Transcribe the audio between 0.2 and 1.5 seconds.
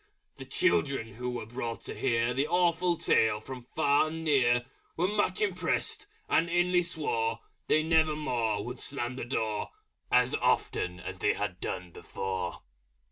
The children who were